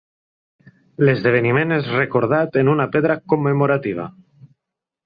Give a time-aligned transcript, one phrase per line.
[1.05, 4.13] L’esdeveniment és recordat en una pedra commemorativa.